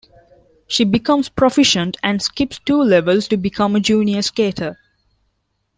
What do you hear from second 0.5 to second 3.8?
She becomes proficient and skips two levels to become a